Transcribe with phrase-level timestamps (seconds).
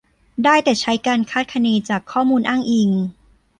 [0.43, 2.89] ได้แต่ใช้การคาดคะเนจากข้อมูลอ้างอิง